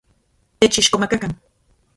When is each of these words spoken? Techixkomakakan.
Techixkomakakan. 0.59 1.31